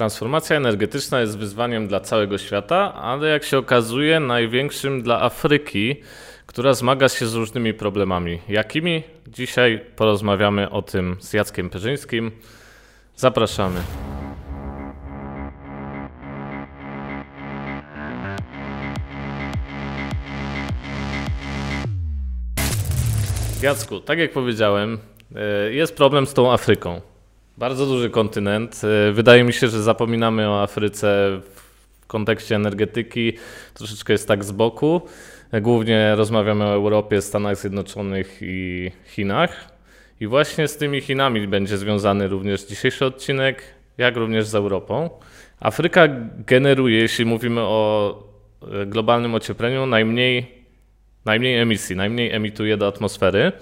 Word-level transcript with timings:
Transformacja 0.00 0.56
energetyczna 0.56 1.20
jest 1.20 1.38
wyzwaniem 1.38 1.88
dla 1.88 2.00
całego 2.00 2.38
świata, 2.38 2.94
ale 2.94 3.28
jak 3.28 3.44
się 3.44 3.58
okazuje, 3.58 4.20
największym 4.20 5.02
dla 5.02 5.22
Afryki, 5.22 5.96
która 6.46 6.74
zmaga 6.74 7.08
się 7.08 7.26
z 7.26 7.34
różnymi 7.34 7.74
problemami. 7.74 8.38
Jakimi? 8.48 9.02
Dzisiaj 9.28 9.84
porozmawiamy 9.96 10.70
o 10.70 10.82
tym 10.82 11.16
z 11.20 11.32
Jackiem 11.32 11.70
Perzyńskim. 11.70 12.30
Zapraszamy. 13.16 13.80
Jacku, 23.62 24.00
tak 24.00 24.18
jak 24.18 24.32
powiedziałem, 24.32 24.98
e, 25.36 25.72
jest 25.72 25.96
problem 25.96 26.26
z 26.26 26.34
tą 26.34 26.52
Afryką. 26.52 27.09
Bardzo 27.58 27.86
duży 27.86 28.10
kontynent. 28.10 28.80
E, 29.08 29.12
wydaje 29.12 29.44
mi 29.44 29.52
się, 29.52 29.68
że 29.68 29.82
zapominamy 29.82 30.48
o 30.48 30.62
Afryce 30.62 31.40
w 32.00 32.06
kontekście 32.06 32.56
energetyki. 32.56 33.32
Troszeczkę 33.74 34.12
jest 34.12 34.28
tak 34.28 34.44
z 34.44 34.52
boku. 34.52 35.00
E, 35.52 35.60
głównie 35.60 36.14
rozmawiamy 36.16 36.64
o 36.64 36.72
Europie, 36.72 37.22
Stanach 37.22 37.56
Zjednoczonych 37.56 38.38
i 38.40 38.90
Chinach. 39.04 39.70
I 40.20 40.26
właśnie 40.26 40.68
z 40.68 40.76
tymi 40.76 41.00
Chinami 41.00 41.48
będzie 41.48 41.78
związany 41.78 42.28
również 42.28 42.64
dzisiejszy 42.64 43.06
odcinek, 43.06 43.62
jak 43.98 44.16
również 44.16 44.46
z 44.46 44.54
Europą. 44.54 45.10
Afryka 45.60 46.08
generuje, 46.46 46.98
jeśli 46.98 47.24
mówimy 47.24 47.60
o 47.60 48.14
globalnym 48.86 49.34
ociepleniu, 49.34 49.86
najmniej 49.86 50.60
najmniej 51.24 51.58
emisji, 51.58 51.96
najmniej 51.96 52.32
emituje 52.32 52.76
do 52.76 52.86
atmosfery, 52.86 53.38
e, 53.38 53.52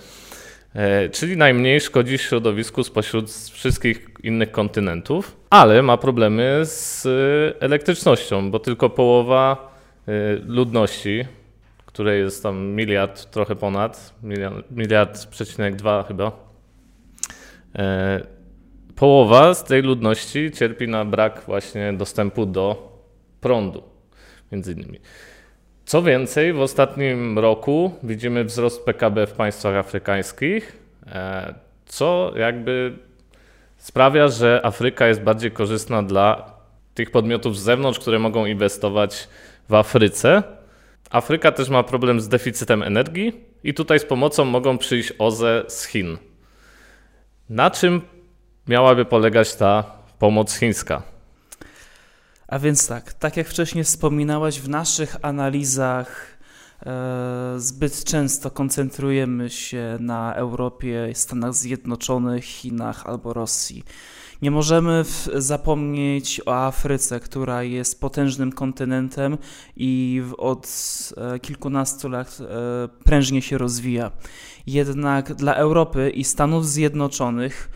czyli 1.13 1.37
najmniej 1.37 1.81
szkodzi 1.81 2.19
środowisku 2.19 2.85
spośród 2.85 3.31
wszystkich 3.31 4.09
innych 4.23 4.51
kontynentów, 4.51 5.37
ale 5.51 5.83
ma 5.83 5.97
problemy 5.97 6.61
z 6.65 7.07
e, 7.07 7.63
elektrycznością, 7.63 8.51
bo 8.51 8.59
tylko 8.59 8.91
połowa 8.91 9.73
e, 10.09 10.13
ludności, 10.47 11.25
której 11.87 12.21
jest 12.21 12.43
tam 12.43 12.67
miliard, 12.67 13.31
trochę 13.31 13.57
ponad, 13.57 14.15
miliard, 14.23 14.71
miliard 14.71 15.27
przecinek 15.27 15.77
dwa 15.77 16.03
chyba, 16.09 16.49
połowa 18.97 19.55
z 19.55 19.65
tej 19.65 19.83
ludności 19.83 20.51
cierpi 20.51 20.89
na 20.89 21.05
brak 21.05 21.43
właśnie 21.47 21.93
dostępu 21.93 22.47
do 22.47 22.93
prądu, 23.41 23.83
między 24.53 24.73
innymi. 24.73 25.01
Co 25.89 26.03
więcej, 26.03 26.53
w 26.53 26.61
ostatnim 26.61 27.39
roku 27.39 27.93
widzimy 28.03 28.45
wzrost 28.45 28.85
PKB 28.85 29.27
w 29.27 29.33
państwach 29.33 29.77
afrykańskich, 29.77 30.77
e, 31.07 31.55
co 31.87 32.33
jakby 32.37 32.93
sprawia, 33.77 34.29
że 34.29 34.61
Afryka 34.65 35.07
jest 35.07 35.21
bardziej 35.21 35.51
korzystna 35.51 36.03
dla 36.03 36.53
tych 36.95 37.11
podmiotów 37.11 37.59
z 37.59 37.63
zewnątrz, 37.63 37.99
które 37.99 38.19
mogą 38.19 38.47
inwestować 38.47 39.29
w 39.69 39.75
Afryce. 39.75 40.43
Afryka 41.11 41.53
też 41.53 41.69
ma 41.69 41.83
problem 41.83 42.21
z 42.21 42.29
deficytem 42.29 42.83
energii 42.83 43.33
i 43.65 43.75
tutaj 43.75 43.99
z 43.99 44.05
pomocą 44.05 44.45
mogą 44.45 44.79
przyjść 44.79 45.13
OZE 45.19 45.65
z 45.69 45.87
Chin. 45.87 46.19
Na 47.51 47.71
czym 47.71 48.01
miałaby 48.67 49.05
polegać 49.05 49.55
ta 49.55 49.85
pomoc 50.19 50.59
chińska? 50.59 51.18
A 52.49 52.59
więc 52.59 52.89
tak, 52.89 53.13
tak 53.13 53.37
jak 53.37 53.49
wcześniej 53.49 53.85
wspominałaś, 53.85 54.61
w 54.61 54.69
naszych 54.69 55.17
analizach 55.23 56.39
e, 56.87 57.55
zbyt 57.57 58.05
często 58.05 58.51
koncentrujemy 58.51 59.51
się 59.51 59.97
na 60.01 60.35
Europie, 60.35 61.11
Stanach 61.15 61.55
Zjednoczonych, 61.55 62.45
Chinach 62.45 63.07
albo 63.07 63.33
Rosji. 63.33 63.85
Nie 64.43 64.51
możemy 64.51 65.05
zapomnieć 65.35 66.41
o 66.47 66.67
Afryce, 66.67 67.21
która 67.21 67.63
jest 67.63 68.01
potężnym 68.01 68.53
kontynentem 68.53 69.39
i 69.77 70.23
od 70.39 70.69
e, 71.17 71.39
kilkunastu 71.39 72.09
lat 72.09 72.39
e, 72.41 72.89
prężnie 73.05 73.43
się 73.43 73.59
rozwija. 73.59 74.11
Jednak 74.67 75.35
dla 75.35 75.55
Europy 75.55 76.11
i 76.11 76.25
Stanów 76.25 76.69
Zjednoczonych 76.69 77.71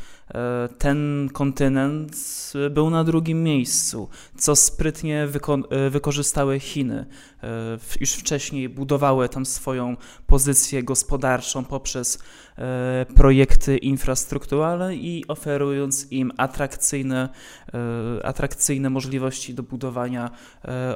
ten 0.78 1.28
kontynent 1.32 2.16
był 2.70 2.90
na 2.90 3.04
drugim 3.04 3.42
miejscu, 3.42 4.08
co 4.36 4.56
sprytnie 4.56 5.28
e, 5.70 5.90
wykorzystały 5.90 6.60
Chiny. 6.60 7.06
E, 7.42 7.48
już 8.00 8.12
wcześniej 8.12 8.68
budowały 8.68 9.28
tam 9.28 9.46
swoją 9.46 9.96
pozycję 10.26 10.82
gospodarczą 10.82 11.64
poprzez 11.64 12.18
projekty 13.16 13.76
infrastrukturalne 13.76 14.96
i 14.96 15.24
oferując 15.28 16.12
im 16.12 16.32
atrakcyjne, 16.36 17.28
atrakcyjne 18.24 18.90
możliwości 18.90 19.54
do 19.54 19.62
budowania 19.62 20.30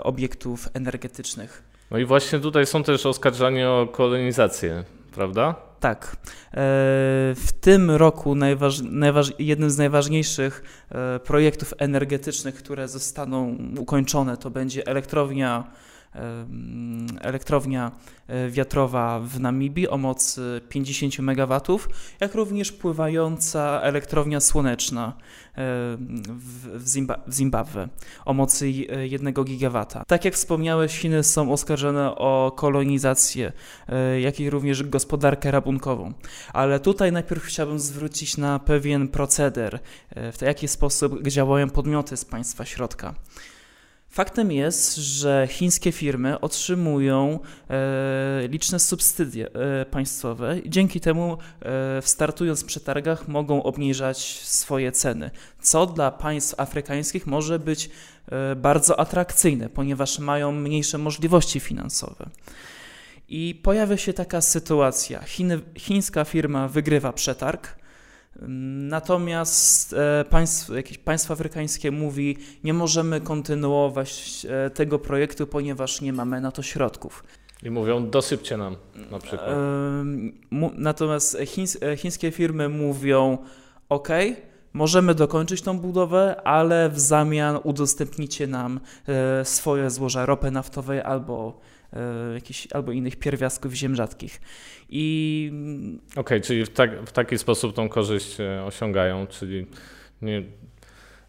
obiektów 0.02 0.68
energetycznych. 0.74 1.62
No 1.90 1.98
i 1.98 2.04
właśnie 2.04 2.38
tutaj 2.38 2.66
są 2.66 2.82
też 2.82 3.06
oskarżani 3.06 3.64
o 3.64 3.88
kolonizację, 3.92 4.84
prawda? 5.14 5.65
Tak. 5.80 6.16
E, 6.16 6.54
w 7.34 7.48
tym 7.60 7.90
roku 7.90 8.34
najważ, 8.34 8.80
najważ, 8.80 9.32
jednym 9.38 9.70
z 9.70 9.78
najważniejszych 9.78 10.62
e, 10.90 11.18
projektów 11.18 11.74
energetycznych, 11.78 12.54
które 12.54 12.88
zostaną 12.88 13.56
ukończone, 13.78 14.36
to 14.36 14.50
będzie 14.50 14.86
elektrownia 14.86 15.64
elektrownia 17.20 17.92
e, 18.28 18.50
wiatrowa 18.50 19.20
w 19.20 19.40
Namibii 19.40 19.88
o 19.88 19.98
mocy 19.98 20.60
50 20.68 21.18
MW, 21.18 21.60
jak 22.20 22.34
również 22.34 22.72
pływająca 22.72 23.80
elektrownia 23.82 24.40
słoneczna 24.40 25.12
w, 26.28 26.84
Zimbabwe 27.30 27.88
o 28.24 28.34
mocy 28.34 28.70
1 28.70 29.32
GW. 29.32 29.86
Tak 30.06 30.24
jak 30.24 30.34
wspomniałeś, 30.34 30.98
Chiny 30.98 31.24
są 31.24 31.52
oskarżone 31.52 32.16
o 32.16 32.52
kolonizację, 32.56 33.52
e, 33.88 34.20
jak 34.20 34.40
i 34.40 34.50
również 34.50 34.82
gospodarkę 34.82 35.50
rabunkową. 35.50 36.12
Ale 36.52 36.80
tutaj 36.80 37.12
najpierw 37.12 37.44
chciałbym 37.44 37.78
zwrócić 37.78 38.36
na 38.36 38.58
pewien 38.58 39.08
proceder, 39.08 39.80
e, 40.10 40.32
w 40.32 40.42
jaki 40.42 40.68
sposób 40.68 41.22
działają 41.28 41.70
podmioty 41.70 42.16
z 42.16 42.24
państwa 42.24 42.64
środka. 42.64 43.14
Faktem 44.16 44.52
jest, 44.52 44.96
że 44.96 45.48
chińskie 45.50 45.92
firmy 45.92 46.40
otrzymują 46.40 47.40
e, 47.70 48.48
liczne 48.48 48.78
subsydie 48.78 49.48
e, 49.54 49.84
państwowe 49.84 50.58
i 50.58 50.70
dzięki 50.70 51.00
temu 51.00 51.38
e, 51.62 52.02
startując 52.02 52.62
w 52.62 52.66
przetargach 52.66 53.28
mogą 53.28 53.62
obniżać 53.62 54.40
swoje 54.42 54.92
ceny, 54.92 55.30
co 55.60 55.86
dla 55.86 56.10
państw 56.10 56.60
afrykańskich 56.60 57.26
może 57.26 57.58
być 57.58 57.90
e, 58.28 58.56
bardzo 58.56 59.00
atrakcyjne, 59.00 59.68
ponieważ 59.68 60.18
mają 60.18 60.52
mniejsze 60.52 60.98
możliwości 60.98 61.60
finansowe. 61.60 62.26
I 63.28 63.60
pojawia 63.62 63.96
się 63.96 64.12
taka 64.12 64.40
sytuacja. 64.40 65.22
Chiny, 65.22 65.60
chińska 65.78 66.24
firma 66.24 66.68
wygrywa 66.68 67.12
przetarg, 67.12 67.76
Natomiast 68.88 69.92
e, 69.92 70.24
państw, 70.30 70.68
jakieś 70.68 70.98
państwo 70.98 71.34
afrykańskie 71.34 71.90
mówi, 71.90 72.36
nie 72.64 72.74
możemy 72.74 73.20
kontynuować 73.20 74.46
e, 74.50 74.70
tego 74.70 74.98
projektu, 74.98 75.46
ponieważ 75.46 76.00
nie 76.00 76.12
mamy 76.12 76.40
na 76.40 76.52
to 76.52 76.62
środków. 76.62 77.24
I 77.62 77.70
mówią, 77.70 78.10
dosypcie 78.10 78.56
nam 78.56 78.76
na 79.10 79.18
przykład. 79.18 79.50
Natomiast 80.74 81.38
chińs, 81.46 81.78
e, 81.82 81.96
chińskie 81.96 82.30
firmy 82.30 82.68
mówią, 82.68 83.38
OK, 83.88 84.08
możemy 84.72 85.14
dokończyć 85.14 85.62
tą 85.62 85.78
budowę, 85.78 86.42
ale 86.44 86.88
w 86.88 87.00
zamian 87.00 87.58
udostępnicie 87.62 88.46
nam 88.46 88.80
swoje 89.44 89.90
złoża 89.90 90.26
ropy 90.26 90.50
naftowej 90.50 91.00
albo 91.00 91.60
jakichś 92.34 92.68
albo 92.72 92.92
innych 92.92 93.16
pierwiastków 93.16 93.72
ziem 93.72 93.96
rzadkich. 93.96 94.40
I... 94.88 95.50
Okej, 96.10 96.20
okay, 96.20 96.40
czyli 96.40 96.64
w, 96.64 96.68
tak, 96.70 96.90
w 97.06 97.12
taki 97.12 97.38
sposób 97.38 97.74
tą 97.74 97.88
korzyść 97.88 98.40
e, 98.40 98.64
osiągają, 98.64 99.26
czyli 99.26 99.66
nie, 100.22 100.42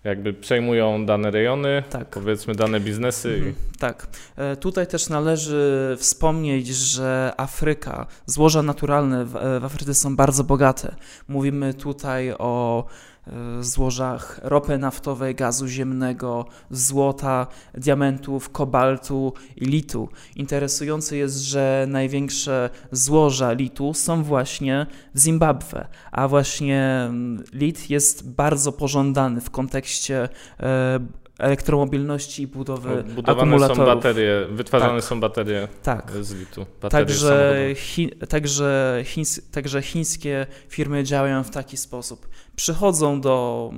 jakby 0.03 0.34
przejmują 0.34 1.06
dane 1.06 1.31
rejony, 1.31 1.84
tak. 1.90 2.09
powiedzmy 2.09 2.55
dane 2.55 2.79
biznesy. 2.79 3.34
Mhm, 3.34 3.55
tak. 3.79 4.08
E, 4.35 4.55
tutaj 4.55 4.87
też 4.87 5.09
należy 5.09 5.96
wspomnieć, 5.99 6.67
że 6.67 7.34
Afryka, 7.37 8.08
złoża 8.26 8.64
naturalne 8.64 9.26
w, 9.26 9.35
Afryce 9.64 9.93
są 9.93 10.16
bardzo 10.16 10.43
bogate. 10.43 10.96
Mówimy 11.28 11.73
tutaj 11.73 12.31
o 12.31 12.85
E, 13.16 13.16
złożach 13.59 14.40
ropy 14.44 14.78
naftowej, 14.78 15.35
gazu 15.35 15.68
ziemnego, 15.68 16.46
złota, 16.72 17.47
diamentów, 17.74 18.50
kobaltu 18.50 19.34
i 19.56 19.66
litu. 19.66 20.09
Interesujące 20.35 21.18
jest, 21.18 21.38
że 21.38 21.85
największe 21.90 22.70
złoża 22.91 23.52
litu 23.52 23.94
są 23.94 24.24
właśnie 24.24 24.85
w 25.16 25.20
Zimbabwe, 25.20 25.88
a 26.12 26.28
właśnie 26.28 27.06
mm, 27.09 27.44
lit 27.53 27.90
jest 27.90 28.29
bardzo 28.29 28.72
pożądany 28.72 29.41
w 29.41 29.50
kontekście 29.50 30.29
e, 30.59 31.00
elektromobilności 31.39 32.43
i 32.43 32.47
budowy 32.47 33.03
Budowane 33.03 33.41
akumulatorów. 33.41 33.78
są 33.78 33.85
baterie, 33.95 34.45
wytwarzane 34.51 34.93
Tak. 34.99 35.03
są 35.03 35.19
baterie 35.19 35.67
Tak. 35.84 36.11
z 36.22 36.34
litu. 36.34 36.66
Baterie 36.81 37.05
Także, 37.05 37.66
chi, 37.75 38.09
także, 38.29 39.01
chińs, 39.05 39.41
także 39.51 39.81
chińskie 39.81 40.47
firmy 40.69 41.03
działają 41.03 41.43
w 41.43 41.49
taki 41.49 41.78
sposób. 41.78 42.28
Przychodzą 42.55 43.22
do, 43.22 43.72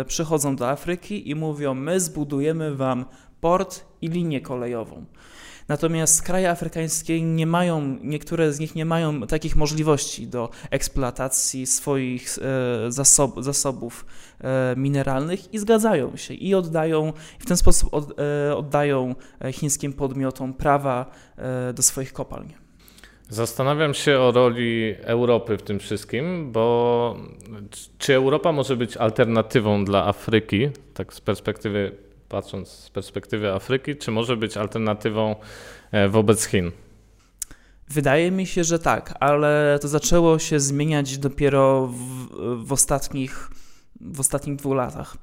e, 0.00 0.04
przychodzą 0.04 0.56
do 0.56 0.68
Afryki 0.70 1.30
i 1.30 1.34
mówią: 1.34 1.74
My 1.74 2.00
zbudujemy 2.00 2.74
wam 2.74 3.04
port 3.40 3.84
i 4.02 4.08
linię 4.08 4.40
kolejową. 4.40 5.04
Natomiast 5.70 6.22
kraje 6.22 6.50
afrykańskie 6.50 7.22
nie 7.22 7.46
mają, 7.46 7.98
niektóre 8.02 8.52
z 8.52 8.60
nich 8.60 8.74
nie 8.74 8.84
mają 8.84 9.26
takich 9.26 9.56
możliwości 9.56 10.26
do 10.26 10.50
eksploatacji 10.70 11.66
swoich 11.66 12.38
e, 12.38 12.92
zasob, 12.92 13.42
zasobów 13.42 14.06
e, 14.40 14.74
mineralnych 14.76 15.54
i 15.54 15.58
zgadzają 15.58 16.16
się 16.16 16.34
i 16.34 16.54
oddają, 16.54 17.12
w 17.38 17.46
ten 17.46 17.56
sposób 17.56 17.90
e, 18.18 18.56
oddają 18.56 19.14
chińskim 19.52 19.92
podmiotom 19.92 20.54
prawa 20.54 21.10
do 21.74 21.82
swoich 21.82 22.12
kopalń. 22.12 22.52
Zastanawiam 23.28 23.94
się 23.94 24.18
o 24.18 24.32
roli 24.32 24.94
Europy 25.02 25.58
w 25.58 25.62
tym 25.62 25.78
wszystkim, 25.78 26.52
bo 26.52 27.16
czy 27.98 28.14
Europa 28.14 28.52
może 28.52 28.76
być 28.76 28.96
alternatywą 28.96 29.84
dla 29.84 30.06
Afryki, 30.06 30.68
tak 30.94 31.14
z 31.14 31.20
perspektywy, 31.20 32.09
patrząc 32.30 32.68
z 32.68 32.90
perspektywy 32.90 33.52
Afryki, 33.52 33.96
czy 33.96 34.10
może 34.10 34.36
być 34.36 34.56
alternatywą 34.56 35.36
e, 35.92 36.08
wobec 36.08 36.46
Chin? 36.46 36.72
Wydaje 37.88 38.30
mi 38.30 38.46
się, 38.46 38.64
że 38.64 38.78
tak, 38.78 39.14
ale 39.20 39.78
to 39.82 39.88
zaczęło 39.88 40.38
się 40.38 40.60
zmieniać 40.60 41.18
dopiero 41.18 41.86
w, 41.86 42.28
w, 42.66 42.72
ostatnich, 42.72 43.50
w 44.00 44.20
ostatnich 44.20 44.56
dwóch 44.56 44.74
latach. 44.74 45.16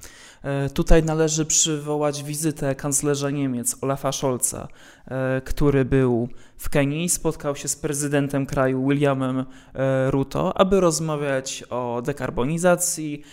E, 0.43 0.69
Tutaj 0.69 1.03
należy 1.03 1.45
przywołać 1.45 2.23
wizytę 2.23 2.75
kanclerza 2.75 3.29
Niemiec 3.29 3.75
Olafa 3.81 4.11
Scholza, 4.11 4.67
e, 5.07 5.41
który 5.45 5.85
był 5.85 6.29
w 6.57 6.69
Kenii, 6.69 7.09
spotkał 7.09 7.55
się 7.55 7.67
z 7.67 7.75
prezydentem 7.75 8.45
kraju 8.45 8.87
Williamem 8.87 9.45
e, 9.73 10.11
Ruto, 10.11 10.57
aby 10.57 10.79
rozmawiać 10.79 11.63
o 11.69 12.01
dekarbonizacji 12.05 13.23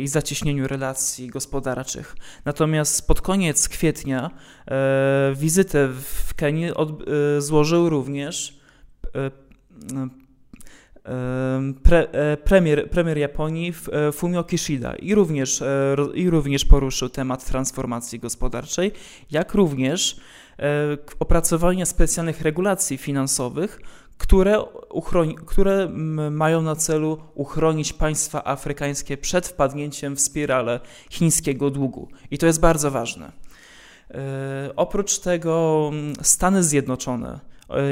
i 0.00 0.08
zacieśnieniu 0.08 0.68
relacji 0.68 1.28
gospodarczych. 1.28 2.16
Natomiast 2.44 3.06
pod 3.06 3.20
koniec 3.20 3.68
kwietnia 3.68 4.30
wizytę 5.34 5.88
w 5.88 6.34
Kenii 6.34 6.70
złożył 7.38 7.88
również 7.88 8.60
pre, 11.82 12.12
e, 12.12 12.36
premier, 12.36 12.90
premier 12.90 13.18
Japonii 13.18 13.74
e, 13.92 14.12
Fumio 14.12 14.44
Kishida 14.44 14.94
i 14.94 15.14
również, 15.14 15.62
e, 15.62 15.96
i 16.14 16.30
również 16.30 16.64
poruszył 16.64 17.08
temat 17.08 17.44
transformacji 17.44 18.18
gospodarczej, 18.18 18.92
jak 19.30 19.54
również 19.54 20.16
opracowania 21.18 21.86
specjalnych 21.86 22.40
regulacji 22.40 22.98
finansowych, 22.98 23.80
które, 24.18 24.60
uchroni, 24.90 25.34
które 25.46 25.88
mają 26.30 26.62
na 26.62 26.76
celu 26.76 27.18
uchronić 27.34 27.92
państwa 27.92 28.44
afrykańskie 28.44 29.16
przed 29.16 29.48
wpadnięciem 29.48 30.16
w 30.16 30.20
spiralę 30.20 30.80
chińskiego 31.10 31.70
długu. 31.70 32.08
I 32.30 32.38
to 32.38 32.46
jest 32.46 32.60
bardzo 32.60 32.90
ważne. 32.90 33.32
Oprócz 34.76 35.18
tego 35.18 35.90
Stany 36.22 36.62
Zjednoczone, 36.62 37.40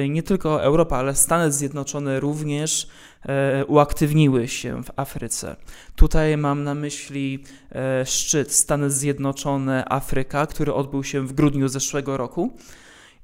nie 0.09 0.23
tylko 0.23 0.63
Europa, 0.63 0.97
ale 0.97 1.15
Stany 1.15 1.53
Zjednoczone 1.53 2.21
również 2.21 2.89
e, 3.23 3.65
uaktywniły 3.67 4.49
się 4.49 4.83
w 4.85 4.91
Afryce. 4.97 5.57
Tutaj 5.97 6.37
mam 6.37 6.65
na 6.65 6.75
myśli 6.75 7.45
e, 7.73 8.07
szczyt 8.07 8.53
Stany 8.53 8.91
Zjednoczone 8.91 9.85
Afryka, 9.89 10.47
który 10.47 10.75
odbył 10.75 11.05
się 11.05 11.21
w 11.27 11.33
grudniu 11.33 11.69
zeszłego 11.69 12.17
roku, 12.17 12.53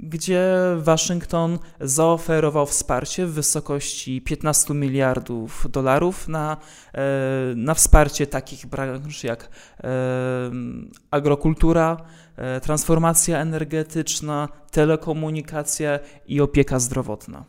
gdzie 0.01 0.55
Waszyngton 0.77 1.59
zaoferował 1.81 2.67
wsparcie 2.67 3.27
w 3.27 3.33
wysokości 3.33 4.21
15 4.21 4.75
miliardów 4.75 5.67
dolarów 5.71 6.29
na, 6.29 6.57
e, 6.95 7.01
na 7.57 7.75
wsparcie 7.75 8.27
takich 8.27 8.67
branż 8.67 9.25
jak 9.25 9.45
e, 9.45 9.89
agrokultura, 11.11 11.97
e, 12.37 12.61
transformacja 12.61 13.39
energetyczna, 13.39 14.49
telekomunikacja 14.71 15.99
i 16.27 16.41
opieka 16.41 16.79
zdrowotna. 16.79 17.45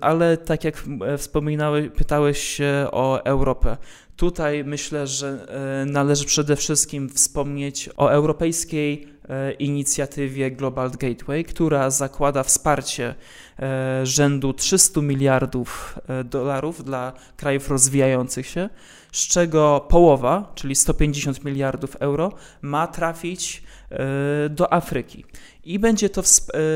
Ale 0.00 0.36
tak 0.36 0.64
jak 0.64 0.84
wspominałeś, 1.18 1.88
pytałeś 1.96 2.38
się 2.38 2.86
o 2.92 3.24
Europę. 3.24 3.76
Tutaj 4.16 4.64
myślę, 4.64 5.06
że 5.06 5.46
e, 5.82 5.86
należy 5.86 6.24
przede 6.24 6.56
wszystkim 6.56 7.08
wspomnieć 7.08 7.90
o 7.96 8.12
europejskiej 8.12 9.08
e, 9.28 9.52
inicjatywie 9.52 10.50
Global 10.50 10.90
Gateway, 10.90 11.44
która 11.44 11.90
zakłada 11.90 12.42
wsparcie 12.42 13.14
e, 13.58 14.06
rzędu 14.06 14.52
300 14.52 15.00
miliardów 15.00 15.98
dolarów 16.24 16.84
dla 16.84 17.12
krajów 17.36 17.70
rozwijających 17.70 18.46
się, 18.46 18.68
z 19.12 19.28
czego 19.28 19.86
połowa, 19.88 20.52
czyli 20.54 20.74
150 20.74 21.44
miliardów 21.44 21.96
euro, 21.96 22.32
ma 22.62 22.86
trafić 22.86 23.62
do 24.50 24.72
Afryki. 24.72 25.24
I 25.64 25.78
będzie 25.78 26.08
to, 26.08 26.22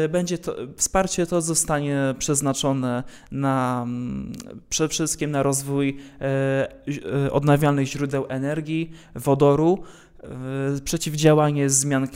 będzie 0.08 0.38
to 0.38 0.56
wsparcie 0.76 1.26
to 1.26 1.40
zostanie 1.40 2.14
przeznaczone 2.18 3.02
na 3.32 3.86
przede 4.68 4.88
wszystkim 4.88 5.30
na 5.30 5.42
rozwój 5.42 5.96
odnawialnych 7.30 7.86
źródeł 7.86 8.26
energii, 8.28 8.90
wodoru, 9.14 9.78
e, 10.22 10.80
przeciwdziałanie 10.84 11.70
zmian 11.70 12.04
e, 12.04 12.08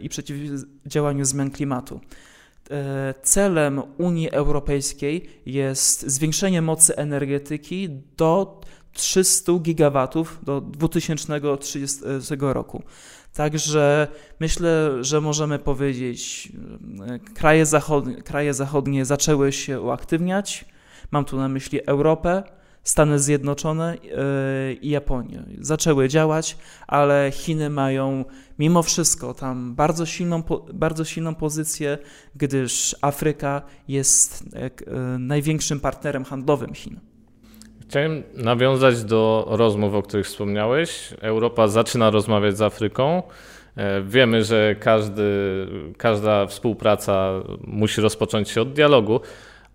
i 0.00 0.08
przeciwdziałaniu 0.08 1.24
zmian 1.24 1.50
klimatu. 1.50 2.00
E, 2.70 3.14
Celem 3.22 3.82
Unii 3.98 4.30
Europejskiej 4.30 5.28
jest 5.46 6.10
zwiększenie 6.10 6.62
mocy 6.62 6.96
energetyki 6.96 7.88
do 8.16 8.60
300 8.92 9.52
gigawatów 9.58 10.38
do 10.42 10.60
2030 10.60 12.34
roku. 12.40 12.82
Także 13.34 14.08
myślę, 14.40 15.04
że 15.04 15.20
możemy 15.20 15.58
powiedzieć, 15.58 16.52
kraje 17.34 17.66
zachodnie, 17.66 18.22
kraje 18.22 18.54
zachodnie 18.54 19.04
zaczęły 19.04 19.52
się 19.52 19.80
uaktywniać. 19.80 20.64
Mam 21.10 21.24
tu 21.24 21.36
na 21.36 21.48
myśli 21.48 21.86
Europę, 21.86 22.42
Stany 22.86 23.18
Zjednoczone 23.18 23.94
e, 23.94 24.72
i 24.72 24.90
Japonię. 24.90 25.42
Zaczęły 25.60 26.08
działać, 26.08 26.56
ale 26.86 27.30
Chiny 27.32 27.70
mają 27.70 28.24
mimo 28.58 28.82
wszystko 28.82 29.34
tam 29.34 29.74
bardzo 29.74 30.06
silną, 30.06 30.42
bardzo 30.72 31.04
silną 31.04 31.34
pozycję, 31.34 31.98
gdyż 32.36 32.96
Afryka 33.02 33.62
jest 33.88 34.44
e, 34.54 34.64
e, 34.64 34.70
największym 35.18 35.80
partnerem 35.80 36.24
handlowym 36.24 36.74
Chin. 36.74 37.00
Chciałem 37.88 38.22
nawiązać 38.34 39.04
do 39.04 39.46
rozmów, 39.48 39.94
o 39.94 40.02
których 40.02 40.26
wspomniałeś. 40.26 41.14
Europa 41.20 41.68
zaczyna 41.68 42.10
rozmawiać 42.10 42.56
z 42.56 42.62
Afryką. 42.62 43.22
Wiemy, 44.04 44.44
że 44.44 44.76
każdy, 44.80 45.22
każda 45.96 46.46
współpraca 46.46 47.30
musi 47.64 48.00
rozpocząć 48.00 48.48
się 48.50 48.60
od 48.62 48.72
dialogu, 48.72 49.20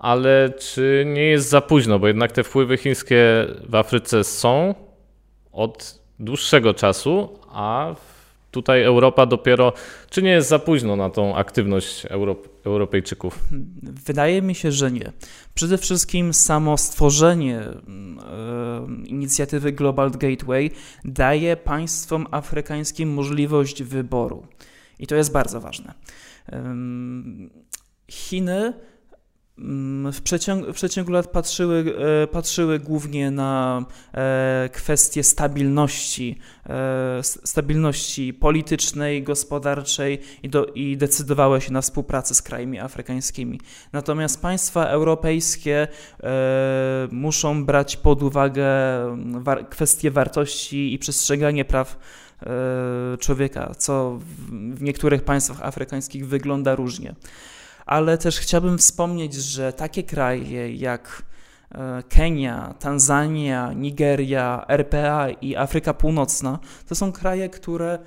ale 0.02 0.54
czy 0.60 1.04
nie 1.08 1.24
jest 1.24 1.50
za 1.50 1.62
późno? 1.62 2.00
Bo 2.00 2.08
jednak 2.08 2.32
te 2.32 2.44
wpływy 2.44 2.78
chińskie 2.78 3.48
w 3.70 3.76
Afryce 3.76 4.24
są 4.24 4.76
od 5.52 6.02
dłuższego 6.20 6.74
czasu, 6.74 7.40
a 7.50 7.96
tutaj 8.52 8.84
Europa 8.84 9.26
dopiero. 9.26 9.74
Czy 10.10 10.22
nie 10.22 10.30
jest 10.30 10.50
za 10.50 10.60
późno 10.60 10.96
na 10.96 11.10
tą 11.10 11.36
aktywność 11.36 12.06
Europ- 12.06 12.48
Europejczyków? 12.66 13.40
Wydaje 13.84 14.42
mi 14.42 14.56
się, 14.56 14.72
że 14.72 14.92
nie. 14.92 15.12
Przede 15.54 15.78
wszystkim 15.78 16.34
samo 16.34 16.78
stworzenie 16.78 17.60
mm, 17.60 18.20
e, 18.20 19.08
inicjatywy 19.08 19.72
Global 19.72 20.12
Gateway 20.12 20.72
daje 21.06 21.58
państwom 21.58 22.28
afrykańskim 22.32 23.14
możliwość 23.14 23.84
wyboru. 23.84 24.48
I 25.00 25.08
to 25.08 25.16
jest 25.16 25.32
bardzo 25.32 25.62
ważne. 25.62 25.94
Chiny 28.12 28.74
w 30.12 30.22
przeciągu, 30.24 30.74
w 30.74 30.76
przeciągu 30.76 31.12
lat 31.12 31.28
patrzyły, 31.28 31.96
e, 32.24 32.28
patrzyły 32.28 32.80
głównie 32.80 33.32
na 33.32 33.86
e, 34.14 34.70
kwestie 34.74 35.24
stabilności, 35.24 36.40
e, 36.70 37.20
stabilności 37.24 38.34
politycznej, 38.34 39.24
gospodarczej 39.24 40.20
i, 40.44 40.50
do, 40.50 40.66
i 40.66 40.98
decydowały 40.98 41.62
się 41.62 41.74
na 41.74 41.82
współpracę 41.82 42.36
z 42.36 42.42
krajami 42.42 42.80
afrykańskimi. 42.80 43.60
Natomiast 43.94 44.42
państwa 44.42 44.86
europejskie 44.86 45.88
muszą 47.12 47.66
brać 47.66 47.98
pod 47.98 48.24
uwagę 48.24 48.66
war, 49.26 49.70
kwestie 49.70 50.12
wartości 50.12 50.94
i 50.94 51.00
przestrzeganie 51.00 51.66
praw 51.66 52.00
człowieka, 53.20 53.76
co 53.78 54.20
w 54.74 54.82
niektórych 54.82 55.24
państwach 55.24 55.62
afrykańskich 55.62 56.28
wygląda 56.28 56.76
różnie. 56.76 57.16
Ale 57.86 58.18
też 58.18 58.40
chciałbym 58.40 58.78
wspomnieć, 58.78 59.34
że 59.34 59.74
takie 59.74 60.04
kraje 60.04 60.76
jak 60.76 61.24
e, 61.72 62.04
Kenia, 62.10 62.76
Tanzania, 62.80 63.74
Nigeria, 63.74 64.66
RPA 64.68 65.30
i 65.30 65.56
Afryka 65.56 65.94
Północna 65.94 66.60
to 66.88 66.96
są 66.96 67.12
kraje, 67.12 67.50
które 67.50 68.00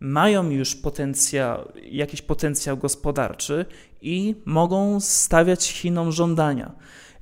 mają 0.00 0.50
już 0.50 0.76
potencjał, 0.76 1.72
jakiś 1.82 2.22
potencjał 2.22 2.76
gospodarczy 2.76 3.66
i 4.02 4.34
mogą 4.44 5.00
stawiać 5.00 5.72
Chinom 5.72 6.12
żądania. 6.12 6.72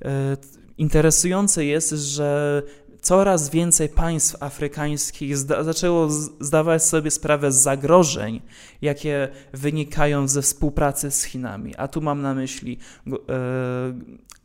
E, 0.05 0.37
interesujące 0.77 1.65
jest, 1.65 1.89
że 1.89 2.61
coraz 3.01 3.49
więcej 3.49 3.89
państw 3.89 4.43
afrykańskich 4.43 5.37
zda 5.37 5.63
zaczęło 5.63 6.09
zdawać 6.39 6.83
sobie 6.83 7.11
sprawę 7.11 7.51
z 7.51 7.55
zagrożeń, 7.55 8.41
jakie 8.81 9.29
wynikają 9.53 10.27
ze 10.27 10.41
współpracy 10.41 11.11
z 11.11 11.23
Chinami. 11.23 11.75
A 11.75 11.87
tu 11.87 12.01
mam 12.01 12.21
na 12.21 12.33
myśli 12.33 12.77
e, 13.07 13.13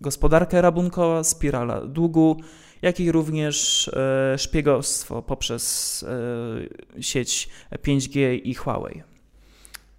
gospodarkę 0.01 0.63
rabunkowa, 0.63 1.25
spirala 1.25 1.81
długu, 1.81 2.37
jak 2.83 3.01
i 3.01 3.13
również 3.13 3.89
e, 3.89 4.39
szpiegostwo 4.39 5.23
poprzez 5.23 6.03
e, 6.99 7.03
sieć 7.03 7.49
5G 7.73 8.41
i 8.45 8.55
Huawei. 8.55 9.16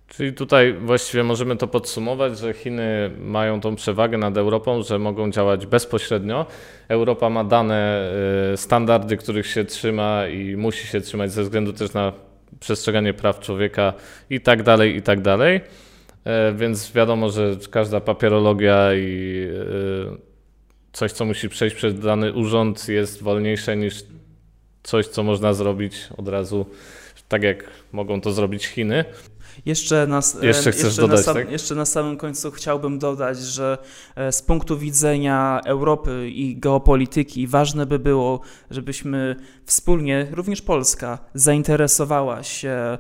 Czyli 0.07 0.33
tutaj 0.33 0.73
właściwie 0.73 1.23
możemy 1.23 1.55
to 1.55 1.67
podsumować, 1.67 2.39
że 2.39 2.53
Chiny 2.53 3.11
mają 3.19 3.61
tą 3.61 3.75
przewagę 3.75 4.17
nad 4.17 4.37
Europą, 4.37 4.83
że 4.83 4.99
mogą 4.99 5.31
działać 5.31 5.65
bezpośrednio. 5.65 6.45
Europa 6.87 7.29
ma 7.29 7.43
dane 7.43 8.11
e, 8.53 8.57
standardy, 8.57 9.17
których 9.17 9.47
się 9.47 9.65
trzyma 9.65 10.27
i 10.27 10.55
musi 10.55 10.87
się 10.87 11.01
trzymać 11.01 11.31
ze 11.31 11.43
względu 11.43 11.73
też 11.73 11.93
na 11.93 12.13
przestrzeganie 12.59 13.13
praw 13.13 13.39
człowieka 13.39 13.93
i 14.29 14.41
tak 14.41 14.63
dalej, 14.63 14.95
i 14.95 15.01
tak 15.01 15.21
dalej. 15.21 15.61
Więc 16.55 16.91
wiadomo, 16.91 17.29
że 17.29 17.55
każda 17.71 17.99
papierologia 17.99 18.95
i 18.95 19.47
coś, 20.93 21.11
co 21.11 21.25
musi 21.25 21.49
przejść 21.49 21.75
przez 21.75 21.99
dany 21.99 22.33
urząd, 22.33 22.87
jest 22.87 23.23
wolniejsze 23.23 23.77
niż 23.77 24.03
coś, 24.83 25.07
co 25.07 25.23
można 25.23 25.53
zrobić 25.53 26.07
od 26.17 26.27
razu, 26.27 26.65
tak 27.27 27.43
jak 27.43 27.63
mogą 27.91 28.21
to 28.21 28.31
zrobić 28.31 28.67
Chiny. 28.67 29.05
Jeszcze 29.65 30.07
na, 30.07 30.21
jeszcze 30.41 30.71
chcesz 30.71 30.83
jeszcze 30.83 31.01
dodać, 31.01 31.17
na 31.17 31.23
sam, 31.23 31.35
tak? 31.35 31.51
Jeszcze 31.51 31.75
na 31.75 31.85
samym 31.85 32.17
końcu 32.17 32.51
chciałbym 32.51 32.99
dodać, 32.99 33.39
że 33.39 33.77
e, 34.15 34.31
z 34.31 34.41
punktu 34.41 34.77
widzenia 34.77 35.61
Europy 35.65 36.29
i 36.29 36.57
geopolityki 36.57 37.47
ważne 37.47 37.85
by 37.85 37.99
było, 37.99 38.39
żebyśmy 38.71 39.35
wspólnie, 39.65 40.27
również 40.31 40.61
Polska, 40.61 41.19
zainteresowała 41.33 42.43
się 42.43 42.69
e, 42.69 42.97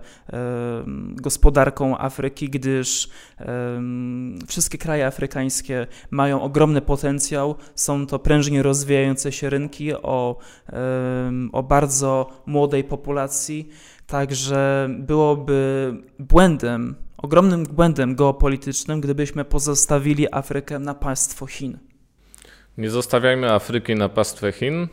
gospodarką 1.15 1.97
Afryki, 1.97 2.49
gdyż 2.49 3.09
e, 3.39 3.81
wszystkie 4.47 4.77
kraje 4.77 5.07
afrykańskie 5.07 5.87
mają 6.11 6.41
ogromny 6.41 6.81
potencjał. 6.81 7.55
Są 7.75 8.07
to 8.07 8.19
prężnie 8.19 8.63
rozwijające 8.63 9.31
się 9.31 9.49
rynki 9.49 9.93
o, 9.93 10.37
o 11.51 11.63
bardzo 11.63 12.29
młodej 12.45 12.83
populacji. 12.83 13.69
Także 14.07 14.89
byłoby 14.89 15.93
błędem, 16.19 16.95
ogromnym 17.17 17.63
błędem 17.63 18.15
geopolitycznym, 18.15 19.01
gdybyśmy 19.01 19.45
pozostawili 19.45 20.27
Afrykę 20.31 20.79
na 20.79 20.93
państwo 20.93 21.45
Chin. 21.45 21.77
Nie 22.77 22.89
zostawiajmy 22.89 23.51
Afryki 23.51 23.95
na 23.95 24.09
pastwę 24.09 24.51
Chin. 24.51 24.83
E, 24.83 24.87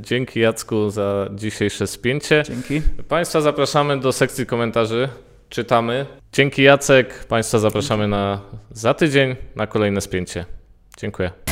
dzięki 0.00 0.40
Jacku 0.40 0.90
za 0.90 1.28
dzisiejsze 1.34 1.86
spięcie. 1.86 2.42
Dzięki. 2.46 2.82
Państwa 3.08 3.40
zapraszamy 3.40 4.00
do 4.00 4.12
sekcji 4.12 4.46
komentarzy. 4.46 5.08
Czytamy. 5.48 6.06
Dzięki 6.32 6.62
Jacek. 6.62 7.24
Państwa 7.24 7.58
zapraszamy 7.58 8.08
na 8.08 8.40
za 8.70 8.94
tydzień 8.94 9.36
na 9.56 9.66
kolejne 9.66 10.00
spięcie. 10.00 10.44
Dziękuję. 10.98 11.49